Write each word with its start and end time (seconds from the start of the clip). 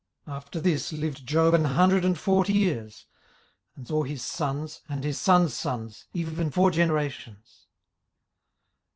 18:042:016 0.27 0.35
After 0.37 0.59
this 0.59 0.93
lived 0.93 1.27
Job 1.27 1.53
an 1.53 1.63
hundred 1.63 2.03
and 2.03 2.17
forty 2.17 2.53
years, 2.53 3.05
and 3.75 3.87
saw 3.87 4.01
his 4.01 4.23
sons, 4.23 4.81
and 4.89 5.03
his 5.03 5.21
sons' 5.21 5.53
sons, 5.53 6.07
even 6.11 6.49
four 6.49 6.71
generations. 6.71 7.67